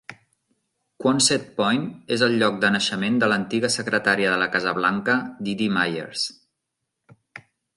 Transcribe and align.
Quonset 1.03 1.43
Point 1.59 1.83
és 2.15 2.23
el 2.27 2.33
lloc 2.43 2.57
de 2.63 2.71
naixement 2.77 3.19
de 3.23 3.29
l'antiga 3.33 3.71
secretària 3.75 4.33
de 4.35 4.41
la 4.45 4.49
Casa 4.57 4.75
Blanca 4.81 5.19
Dee 5.29 5.59
Dee 5.61 5.75
Myers. 5.77 6.27